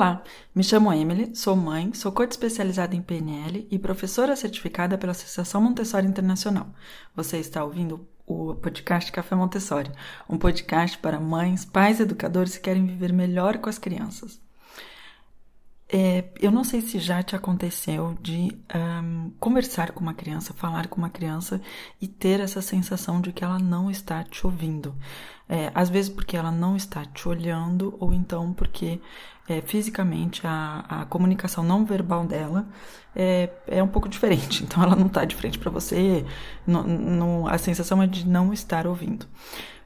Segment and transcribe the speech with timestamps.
[0.00, 0.22] Olá,
[0.54, 5.60] me chamo Emily, sou mãe, sou coach especializada em PNL e professora certificada pela Associação
[5.60, 6.70] Montessori Internacional.
[7.14, 9.92] Você está ouvindo o podcast Café Montessori,
[10.26, 14.40] um podcast para mães, pais educadores que querem viver melhor com as crianças.
[15.92, 20.86] É, eu não sei se já te aconteceu de um, conversar com uma criança, falar
[20.86, 21.60] com uma criança
[22.00, 24.94] e ter essa sensação de que ela não está te ouvindo.
[25.48, 29.00] É, às vezes porque ela não está te olhando, ou então porque
[29.48, 32.68] é, fisicamente a, a, comunicação não verbal dela
[33.16, 34.62] é, é um pouco diferente.
[34.70, 36.24] Então ela não está de frente para você,
[36.64, 39.26] no, no, a sensação é de não estar ouvindo.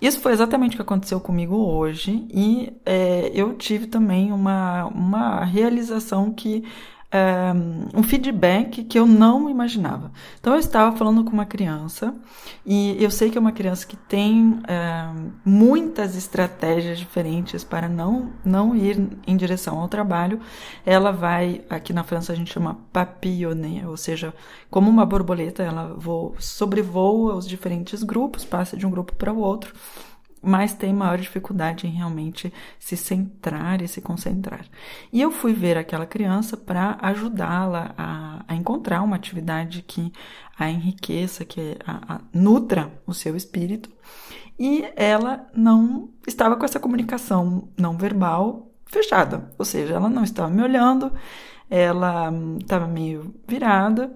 [0.00, 5.44] Isso foi exatamente o que aconteceu comigo hoje e é, eu tive também uma, uma
[5.44, 6.64] realização que
[7.94, 10.12] um feedback que eu não imaginava.
[10.38, 12.14] Então eu estava falando com uma criança
[12.66, 15.08] e eu sei que é uma criança que tem é,
[15.42, 20.38] muitas estratégias diferentes para não não ir em direção ao trabalho.
[20.84, 24.34] Ela vai aqui na França a gente chama papillonner, ou seja,
[24.70, 29.38] como uma borboleta, ela voa, sobrevoa os diferentes grupos, passa de um grupo para o
[29.38, 29.72] outro
[30.42, 34.64] mas tem maior dificuldade em realmente se centrar e se concentrar.
[35.12, 40.12] E eu fui ver aquela criança para ajudá-la a, a, encontrar uma atividade que
[40.58, 43.90] a enriqueça, que a, a, nutra o seu espírito,
[44.58, 50.50] e ela não estava com essa comunicação não verbal fechada, ou seja, ela não estava
[50.50, 51.12] me olhando,
[51.70, 54.12] ela estava meio virada.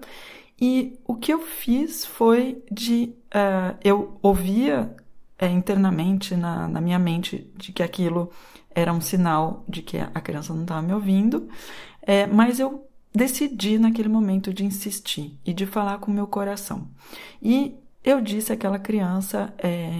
[0.59, 3.13] E o que eu fiz foi de.
[3.27, 4.95] Uh, eu ouvia
[5.43, 8.31] é, internamente na, na minha mente de que aquilo
[8.73, 11.49] era um sinal de que a criança não estava me ouvindo,
[12.01, 16.87] é, mas eu decidi naquele momento de insistir e de falar com o meu coração.
[17.41, 19.91] E eu disse àquela criança, é,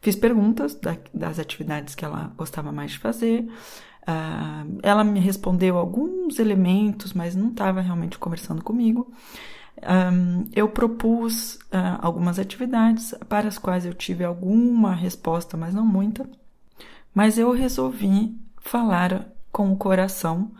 [0.00, 3.48] fiz perguntas da, das atividades que ela gostava mais de fazer.
[4.02, 9.12] Uh, ela me respondeu alguns elementos, mas não estava realmente conversando comigo.
[9.82, 15.86] Um, eu propus uh, algumas atividades para as quais eu tive alguma resposta, mas não
[15.86, 16.28] muita.
[17.14, 20.50] Mas eu resolvi falar com o coração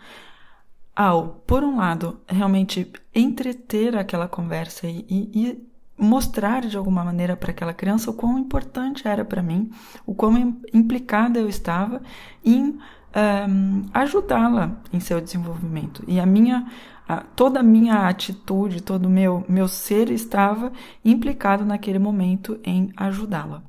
[0.94, 7.50] ao, por um lado, realmente entreter aquela conversa e, e, mostrar de alguma maneira para
[7.50, 9.70] aquela criança o quão importante era para mim,
[10.06, 10.36] o quão
[10.72, 12.00] implicada eu estava
[12.44, 12.78] em
[13.16, 16.04] um, ajudá-la em seu desenvolvimento.
[16.06, 16.66] E a minha
[17.08, 20.70] a, toda a minha atitude, todo o meu, meu ser estava
[21.02, 23.62] implicado naquele momento em ajudá-la.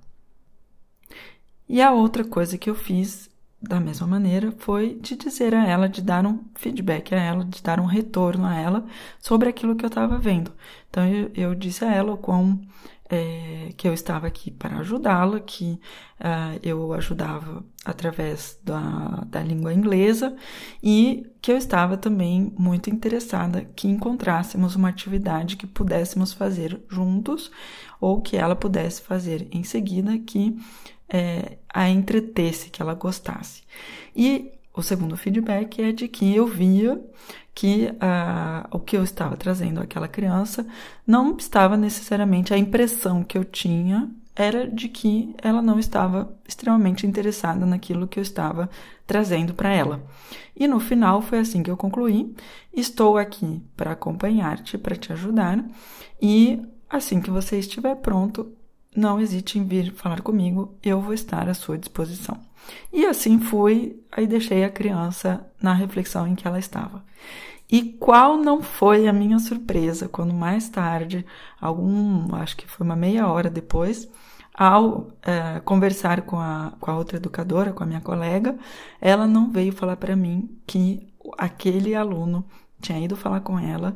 [1.68, 3.30] E a outra coisa que eu fiz
[3.62, 7.62] da mesma maneira foi de dizer a ela, de dar um feedback a ela, de
[7.62, 8.86] dar um retorno a ela
[9.20, 10.52] sobre aquilo que eu estava vendo.
[10.90, 12.60] Então eu, eu disse a ela o quão
[13.10, 15.80] é, que eu estava aqui para ajudá-la, que
[16.20, 20.36] uh, eu ajudava através da, da língua inglesa
[20.82, 27.50] e que eu estava também muito interessada que encontrássemos uma atividade que pudéssemos fazer juntos
[28.00, 30.56] ou que ela pudesse fazer em seguida que
[31.12, 33.64] é, a entretesse, que ela gostasse.
[34.16, 37.00] E o segundo feedback é de que eu via
[37.54, 40.66] que uh, o que eu estava trazendo àquela criança
[41.06, 47.06] não estava necessariamente a impressão que eu tinha era de que ela não estava extremamente
[47.06, 48.70] interessada naquilo que eu estava
[49.06, 50.02] trazendo para ela.
[50.56, 52.34] E no final foi assim que eu concluí.
[52.74, 55.62] Estou aqui para acompanhar-te, para te ajudar,
[56.22, 58.54] e assim que você estiver pronto,
[58.96, 62.40] não hesite em vir falar comigo, eu vou estar à sua disposição.
[62.92, 67.04] E assim fui, aí deixei a criança na reflexão em que ela estava.
[67.72, 71.26] E qual não foi a minha surpresa quando mais tarde,
[71.62, 74.10] algum, acho que foi uma meia hora depois,
[74.54, 78.58] ao é, conversar com a, com a outra educadora, com a minha colega,
[79.00, 81.08] ela não veio falar para mim que
[81.38, 82.44] aquele aluno
[82.82, 83.96] tinha ido falar com ela,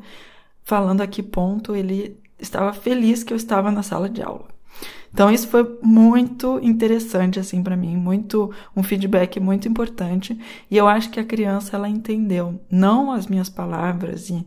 [0.63, 4.52] falando a que ponto ele estava feliz que eu estava na sala de aula.
[5.13, 10.37] Então isso foi muito interessante assim para mim, muito um feedback muito importante
[10.71, 14.45] e eu acho que a criança ela entendeu não as minhas palavras e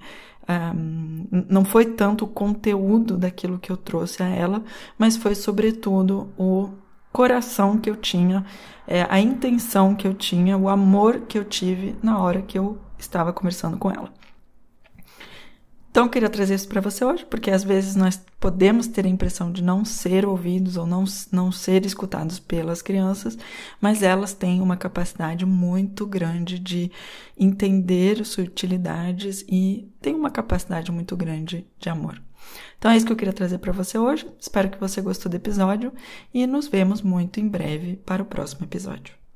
[0.49, 4.63] um, não foi tanto o conteúdo daquilo que eu trouxe a ela,
[4.99, 6.71] mas foi sobretudo o
[7.13, 8.45] coração que eu tinha,
[8.87, 12.79] é, a intenção que eu tinha, o amor que eu tive na hora que eu
[12.99, 14.13] estava conversando com ela.
[15.97, 19.51] Então, queria trazer isso para você hoje, porque às vezes nós podemos ter a impressão
[19.51, 23.39] de não ser ouvidos ou não, não ser escutados pelas crianças,
[23.81, 26.93] mas elas têm uma capacidade muito grande de
[27.35, 32.21] entender sutilidades e têm uma capacidade muito grande de amor.
[32.77, 34.31] Então é isso que eu queria trazer para você hoje.
[34.39, 35.95] Espero que você gostou do episódio
[36.35, 39.17] e nos vemos muito em breve para o próximo episódio.